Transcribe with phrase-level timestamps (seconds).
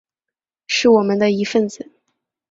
[0.65, 1.91] 是我们的一分子